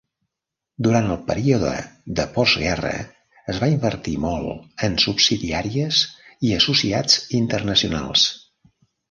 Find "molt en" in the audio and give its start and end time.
4.25-4.97